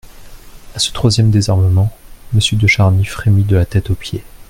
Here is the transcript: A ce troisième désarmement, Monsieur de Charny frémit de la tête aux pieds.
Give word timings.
A 0.73 0.79
ce 0.79 0.91
troisième 0.93 1.29
désarmement, 1.29 1.95
Monsieur 2.33 2.57
de 2.57 2.65
Charny 2.65 3.05
frémit 3.05 3.43
de 3.43 3.55
la 3.55 3.67
tête 3.67 3.91
aux 3.91 3.93
pieds. 3.93 4.23